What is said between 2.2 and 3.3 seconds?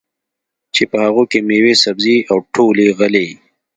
او ټولې غلې